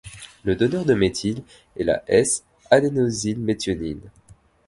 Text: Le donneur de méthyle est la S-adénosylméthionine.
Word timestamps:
Le 0.45 0.55
donneur 0.55 0.83
de 0.83 0.95
méthyle 0.95 1.43
est 1.77 1.83
la 1.83 2.01
S-adénosylméthionine. 2.07 4.09